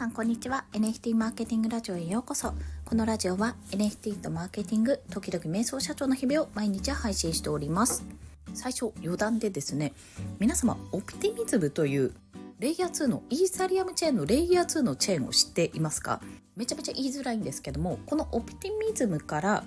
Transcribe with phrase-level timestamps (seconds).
[0.00, 0.64] さんこんにちは。
[0.72, 2.54] NFT マーケティングラジオへようこそ。
[2.86, 8.02] このラジオは NFT とマーケティング時々瞑想社長の日々を毎日配信しております。
[8.54, 9.92] 最初余談でですね
[10.38, 12.14] 皆様オプティミズムという
[12.60, 16.22] レイヤー2のイーサリアムチェーンのレイヤー2のチェーンを知っていますか？
[16.56, 19.64] めちゃめちゃ言いづらいんですけどもこのオプティミズムから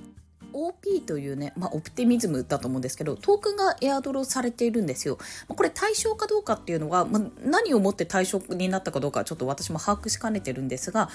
[0.54, 5.17] OP というね、まあ、オプティミズムだと思うんですけど、トークンがエアドロされているんですよ。
[5.47, 11.09] まこれ対象かどうかっていうのは、まあ、何をもって対象になったかどうかちょっと私も把握しかねてるんですが、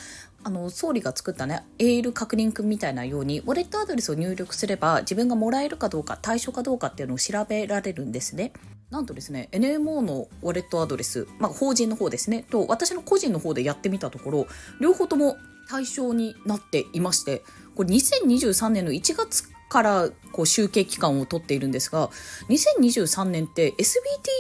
[0.44, 8.52] あの、総理が作ったね、エール確認君みたいなように、ウォレットアドレスを入力すれば、自分がもらえるかどうか、対象かどうかっていうのを調べられるんですね。
[8.90, 14.46] なんとですね、NMO のウォレットアドレス、まあ、法人の方ですね、と私の個人の方でやってみたところ、
[14.80, 15.36] 両方とも
[15.68, 17.42] 対象になっていまして、
[17.78, 22.10] これ2023年の1月からこう集計期間を取っているんですが
[22.48, 23.78] 2023年って SBT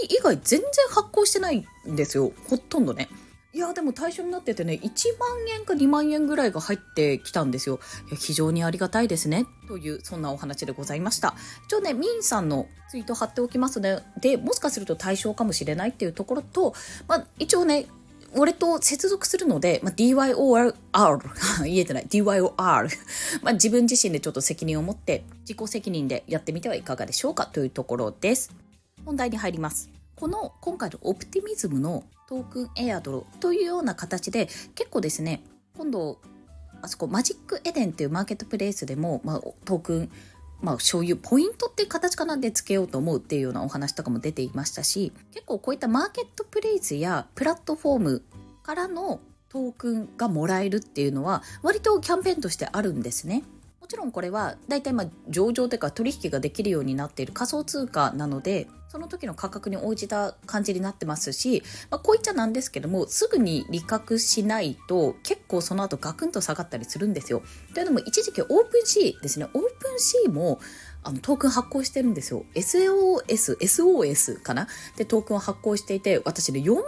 [0.08, 2.32] 以外全然発行してないんですよ。
[2.48, 3.08] ほとんどね。
[3.54, 4.86] いやでも対象になっててね1
[5.18, 7.78] 万円か2万円ぐらいが入ってきたんですよ。
[8.18, 9.46] 非常にありがたいですね。
[9.68, 11.36] というそんなお話でございました。
[11.66, 16.74] 一応ねミンさんのツイート貼っておきますのでもしかすると対象かもしれないっていうところと、
[17.06, 17.86] まあ、一応ね
[18.34, 20.74] ウォレットを接続するので、まあ、DYOR、
[21.64, 22.52] 言えてない、DYOR
[23.42, 28.50] まあ自分自身でちょっと責任を持って自己責任でやってみてはいかがでしょうかというところです。
[29.04, 29.90] 本題に入ります。
[30.14, 35.42] この今回のオプティミズムのトークンエアドロというような形で結構ですね、
[35.76, 36.20] 今度
[36.82, 40.10] あそこマジックエデンっていうマーケットプレイスでも、まあ、トークン
[40.60, 48.22] まあ、そういうポイントっていう形かなでつけようと思うっていうようなお話とかも出ていましたし結構こういったマーケットプレイスやプラットフォーム
[48.64, 53.44] からのトークンがもらえるっていうのは割とキャンペーンとしてあるんですね。
[53.88, 67.42] もちろんこれは大体まあ上場というか取引ができるようになっている仮想通貨なのでその時の価格に応じた感じになってますし、まあ、こういっちゃなんですけどもすぐに利確しないと結構その後ガクンと下がったりするんですよ。
[67.72, 70.60] というのも一時期 OpenSeaですね OpenSeaも
[71.02, 72.44] あのトークン発行してるんですよ。
[72.54, 74.68] SOS、SOS かな？
[74.98, 76.82] でトークンを発行していて私で4万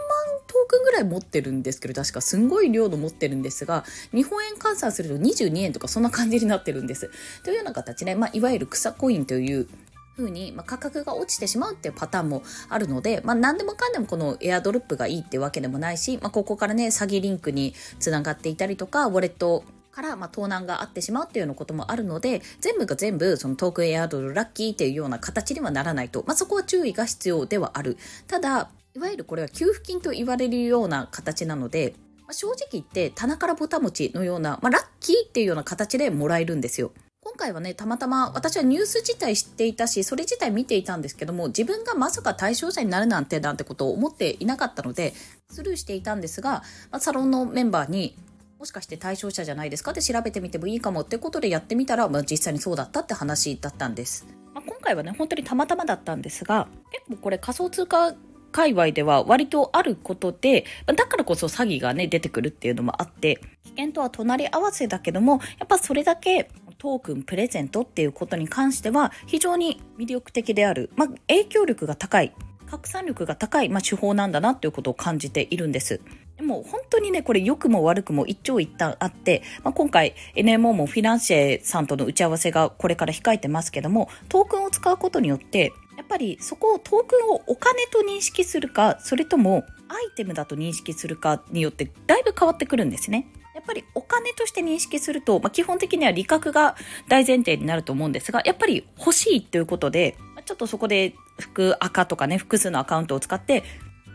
[0.71, 3.83] トークンぐらい持ってるんですけど確かすんごい量の持ってるんですが
[4.13, 7.11] 日本円換算すると22円とかそんな感じになってるんです。
[7.43, 9.67] というような形で、まあ、いわゆる草コインという
[10.15, 27.97] ふうに、まあ、価格が落ちてしまうっていうパターンもあるので、まあ、何でもかんでもこのエアドロップがいいってわけでもないし、まあ、ここからね詐欺リンクにつながっていたりとかウォレットからまあ盗難があってしまうっていうようなこともあるので全部が全部そのトークンエアドルラッキーっていうような形にはならないと、まあ、そこは注意が必要ではある
[28.27, 36.91] ただいわゆるこれは給付金と言われるような形なので、まあ、正直言って棚からぼたもちのような、まあ、ラッキーっていうような形でもらえるんですよ。
[37.23, 45.13] 今回はね、たまたま私はニュース自体知っていたし、それ自体見ていたんですけども、自分がまさか対象者になるなんてなんてことを思っていなかったので、
[45.51, 48.17] スルーしていたんですが、まあ、サロンのメンバーに、
[48.61, 49.89] もしかして対象者じゃないですか？
[49.89, 54.27] って調べてみてもいいかもってことでやってみたら、まあ、実際にそうだったって話だったんです。
[54.53, 58.13] まあ、今回はね、本当にたまたまだったんですが、結構これ仮想通貨
[58.51, 72.31] 界隈では割とあることで、だからこそ詐欺がね、出てくるっていうのもあって、危険とは隣り合わせだけども、やっぱそれだけトークンプレゼントっていうことに関しては非常に魅力的である、まあ、影響力が高い
[72.67, 75.99] 拡散力が高い、まあ、手法なんだなということを感じているんです。
[76.41, 93.27] でも本当にね、これ良くも悪くも一長一短あって、まあ、今回 NMO もフィナンシェさんとの打ち合わせがこれから控えてますけども、トークンを使うことによって、やっぱりそこをトークンをお金と認識するか、それともアイテムだと認識するかによってだいぶ変わってくるんですね。
[93.53, 96.75] やっぱりお金として認識すると、まあ、基本的には利確が
[97.07, 103.63] 大前提になると思うんですが、やっぱり欲しいということで、ちょっとそこで複赤とかね、複数のアカウントを使って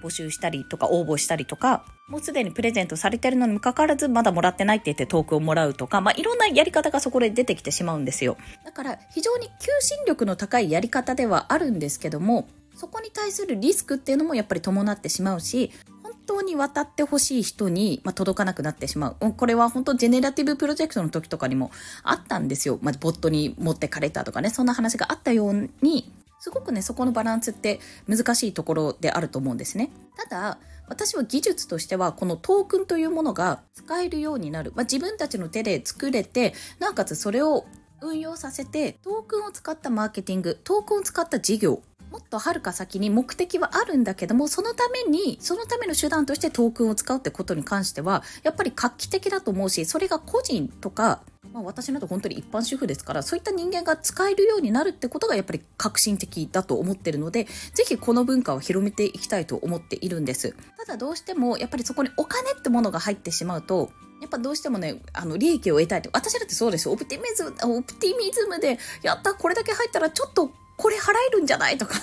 [0.07, 8.37] 募集したりとか応募したりとか、もうすでにプレゼントされてるのにもかかわらずまだもらってないって言ってトークをもらうとか、まあ、いろんなやり方がそこで出てきてしまうんですよ。
[8.65, 15.73] だから非常に求心力の高いやり方ではあるんですけども、そこに対するリスクっていうのもやっぱり伴ってしまうし、
[16.03, 19.33] 本当に渡ってほしい人に、まあ、届かなくなってしまう。
[19.33, 21.71] これは本当ジェネラティブプロジェクトの時とかにも
[22.03, 22.79] あったんですよ。
[22.83, 29.91] まあ、ボットに持ってかれたとかね、そんな話があったように、すごくね、そこのバランスって難しいところであると思うんですね。
[30.17, 34.73] ただ、私は技術としては、このトークンというものが使えるようになる。
[34.77, 37.67] まあ、自分たちの手で作れて、なおかつそれを
[38.01, 51.21] 運用させて、トークンを使ったマーケティング、トークンを使った事業もっとはるか先に目的はあるんだけどもそのためにそのための手段としてトークンを使うってことに関してはやっぱり画期的だと思うしそれが個人とか
[51.57, 66.09] まあ、私など本当に一般主婦ですからそういった人間が使えるようになるってことがやっぱり革新的だと思ってるのでぜひこの文化を広めていきたいと思っているんですただどうしてもやっぱりそこにお金ってものが入ってしまうとやっぱどうしてもね、あの、利益を得たいと。
[66.11, 66.95] 私だってそうですよ。
[66.95, 71.79] オプティミズム、オプティミズムで、やった、これだけ入ったらちょっとこれ払えるんじゃない？
[71.79, 71.95] とか、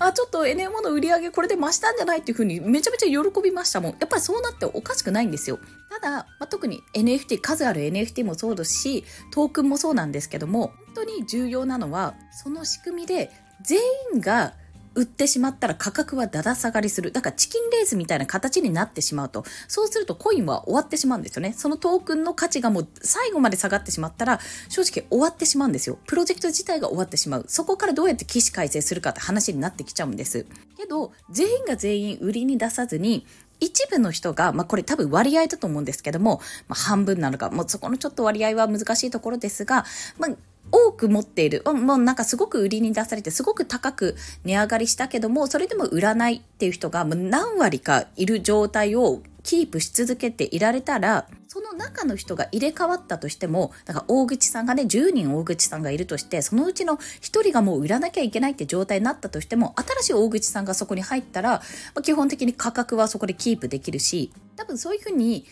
[0.00, 2.20] あ、ちょっと NMO の売り上げこれで増したんじゃない？
[2.20, 3.92] っていうふうにめちゃめちゃ喜びましたもん。
[3.92, 5.58] やっぱりそうなっておかしくないんですよ。
[5.90, 13.30] ただ、まあ、特に NFT、数ある NFT もそうですし、トークンもそうなんですけども、本当に重要なのは、その仕組みで
[13.62, 13.78] 全
[14.14, 14.54] 員が
[14.96, 17.12] 売ってしまったら価格はだだ下がりする。
[17.12, 19.44] だからチキンレースみたいな形になってしまうと。
[19.68, 21.52] そうするとコインは終わってしまうんですよね。
[21.52, 24.40] そのトークンの価値がもう最後まで下がってしまったら、
[24.70, 25.98] 正直終わってしまうんですよ。
[26.06, 27.44] プロジェクト自体が終わってしまう。
[27.46, 30.46] そこからどうやって起死回生するかって話になってきちゃうんです。
[30.78, 33.26] けど、全員が全員売りに出さずに、
[33.60, 39.84] 一部の人が、まあ、これ多分割合だと思うんですけども、まあ、半分なのか、もうそこのちょっと割合は難しいところですが、
[40.18, 40.30] まあ、
[40.72, 61.62] 多く持っている、もうなんかすごく売りに出されて、すごく高く値上がりしたけども、それでも売らないっていう人が何割かいる状態をキープし続けていられたら、その中の人が入れ替わったとしても、だから大口さんがね、10人大口さんがいるとして、そのうちの1人がもう売らなきゃいけないって状態になったとしても、新しい大口さんがそこに入ったら、
[61.94, 65.46] ま、基本的に価格はそこでキープできるし、多分そういうふうに、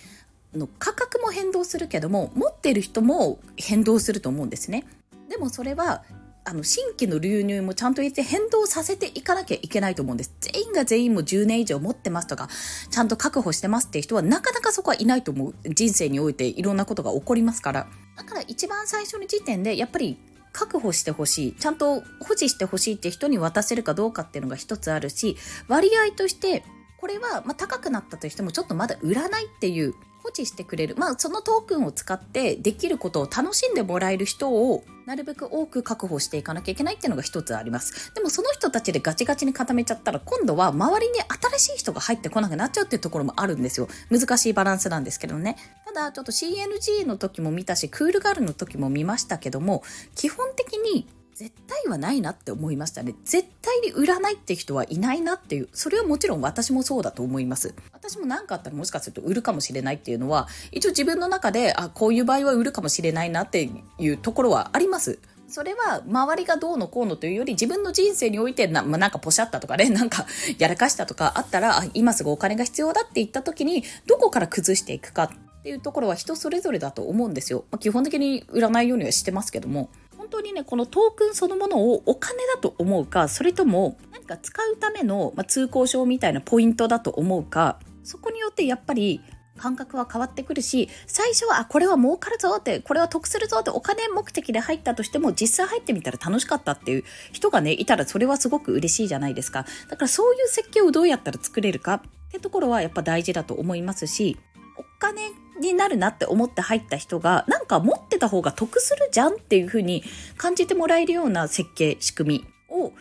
[0.78, 4.84] 価格も変動するけども持っている人も変動すると思うんですね。
[5.28, 6.02] でもそれは
[6.46, 10.34] あの新規の流入もちゃんと入れて変動させていかなきゃいけないと思うんです。
[10.40, 12.48] 全員が全員も10年以上持ってますとか、
[12.90, 15.54] ちゃんと確保してますっていう人はなかなかそこはいないと思う。
[15.64, 17.86] 人生においていろんなことが起こりますから。
[18.16, 20.18] だから一番最初の時点でやっぱり
[20.52, 21.52] 確保してほしい。
[21.54, 25.38] ちゃんと保持してほしいって人に渡せるかどうかっていうのが一つあるし、
[25.68, 26.62] 割合として
[27.00, 29.94] これは、ま、高くなったとしてもちょっとまだ売らないっていう
[30.24, 38.14] 保持してくれる、まあ、そのトークンを使ってできることを楽しんでもらえる人をなるべく多く確保していかなきゃいけないっていうのが一つあります。
[38.14, 41.20] でもその人たちでガチガチに固めちゃったら今度は周りに
[41.58, 43.88] 新しい人が入ってこなくなっちゃうっていうところもあるんですよ。
[44.10, 45.56] 難しいバランスなんですけどね。
[45.84, 49.82] ただちょっと CNG の時も見たし、クールガールの時も見ましたけども、
[50.14, 53.14] 基本的に絶対はないなって思いましたね。
[53.24, 57.74] 絶対に売らないって人はいないなっていう、それはもちろん私もそうだと思います。
[57.92, 65.18] 私も何かあったらもしかすると売るかもしれないっていうのは、一応自分の中で、あ、こういう場合は売るかもしれないなっていうところはあります。
[65.48, 70.26] それは周りがどうのこうのというより自分の人生においてな,、まあ、なんかポシャったとかね、 なんか
[70.58, 77.64] やらかしたとかあったら、今すぐお金が必要だって言った時に、どこから崩していくかっていうところは人それぞれだと思うんですよ。
[77.72, 79.90] まあ、基本的に売らないようにはしてますけども。
[80.34, 89.20] 当にね、このトークンそのものをお金だと思うか、それとも何か使うための、まあ、通行証みたいなポイントだと思うか、そこによってやっぱり
[89.56, 99.66] 感覚は変わってくるし、最初は、あ、これは儲かるぞって、これは得するぞってお金目的で入ったとしても、実際入ってみたら楽しかったっていう人がね、いたらそれはすごく嬉しいじゃないですか。
[99.88, 102.00] だからそういう設計をどうやったら作れるかっ
[102.32, 104.36] てところはやっぱ大事だと思いますし、
[104.76, 105.30] お金
[105.60, 110.02] になるなって思って入った人が、なんか持ってた方が得するじゃんっていう風に
[110.36, 112.92] 感じてもらえるような設計、仕組みを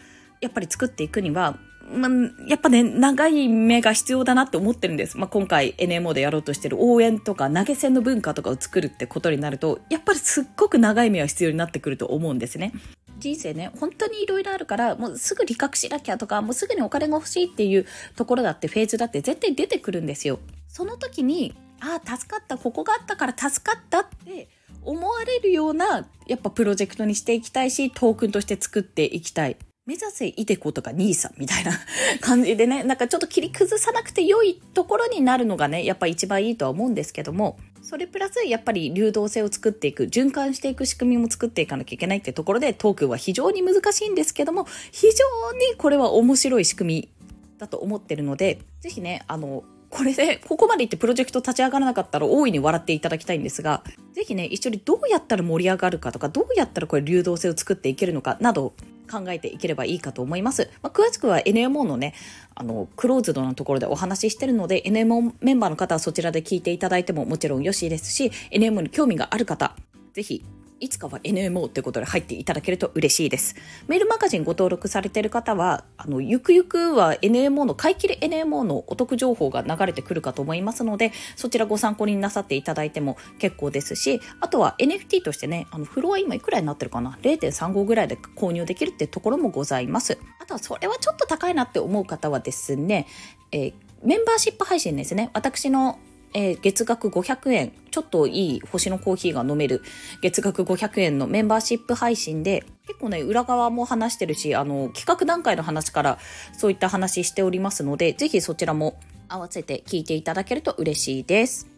[0.42, 1.58] やっぱり作っていくには、
[1.92, 2.12] まあ、
[2.48, 5.18] やっぱね、長い目が必要だなって思ってるんです。
[5.18, 12.72] まあ、今回 NMO でやろうとしてる応援とか投げ銭の文化とかを作るってことになると、やっぱりすっごく長い目は必要になってくると思うんですね。
[13.20, 17.86] 人生ね、本当にいろいろあるから、もうすぐ理覚しなきゃとか、もうすぐにお金が欲しいっていう
[18.16, 20.40] ところだって、フェーズだって絶対出てくるんですよ。
[20.68, 24.48] その時に、ああ、助かった、ここがあったから助かったって
[24.82, 29.58] 思われるような、やっぱプロジェクトにしていきたいし、トークンとして作っていきたい。
[29.86, 31.74] 目指せイデコとかニーサみたいな
[32.22, 47.10] 感じでね、 なんかちょっと切り崩さなくて良いところになるのがね、やっぱ一番いいとは思うんですけども、それプラスやっぱり流動性を作っていく、循環していく仕組みも作っていかなきゃいけないってところで、トークンは非常に難しいんですけども、非常にこれは面白い仕組み
[47.58, 53.84] だと思ってるので、ぜひね、あの、これで、ここまでいってプロジェクト立ち上がらなかったら大いに笑っていただきたいんですが、
[54.14, 58.74] ぜひね、一緒にどうやったら盛り上がるかとか、どうやったらこれ流動性を作っていけるのかなど、
[59.12, 60.72] 考えていければいいかと思います。
[60.82, 62.16] まあ、詳しくは NMO のね、
[62.56, 69.76] あの、クローズドなところでお話ししてるので、NMO メンバーの方はそちらで聞いていただいてももちろんよしですし、NMO に興味がある方、
[70.14, 70.44] ぜひ
[70.84, 73.56] いつかは NMO ってことで入っていただけると嬉しいです。
[73.88, 90.18] メールマガジンご登録されている方は、あの、ゆくゆくは NMO の、買い切り NMO のお得情報が流れてくるかと思いますので、そちらご参考になさっていただいても結構ですし、あとは NFT としてね、あの、フロア今いくらになってるかな ?0.35 ぐらいで購入できるってところもございます。
[90.42, 93.08] あとはそれはちょっと高いなって思う方はですね、
[93.54, 93.74] えー、
[94.04, 95.30] メンバーシップ配信ですね。
[95.34, 95.98] 私の
[96.34, 99.82] えー、月額500円、ちょっといい星のコーヒーが飲める
[100.22, 106.18] 月額500円のメンバーシップ配信で、結構ね、裏側も話してるし、あの、企画段階の話から
[106.58, 109.00] そういった話しておりますので、ぜひそちらも
[109.30, 111.74] 合わせて聞いていただけると嬉しいです。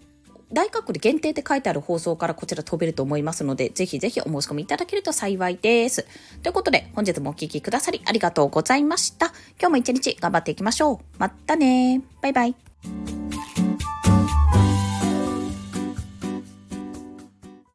[0.53, 6.05] 大括で限定って書いてある放送からこちら飛べると思いますので、ぜひぜひお申し込みいただけると幸いです。
[6.43, 9.27] ということで、本日もお聴きくださりありがとうございました。
[9.59, 10.99] 今日も一日頑張っていきましょう。
[11.17, 13.14] またねバイバイ。